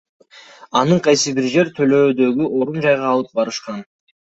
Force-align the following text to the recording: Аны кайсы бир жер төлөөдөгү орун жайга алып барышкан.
Аны 0.81 0.97
кайсы 1.07 1.35
бир 1.41 1.51
жер 1.57 1.69
төлөөдөгү 1.81 2.49
орун 2.63 2.83
жайга 2.89 3.07
алып 3.13 3.33
барышкан. 3.41 3.89